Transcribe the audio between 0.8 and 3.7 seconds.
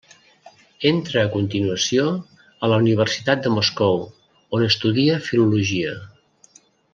Entra a continuació a la Universitat de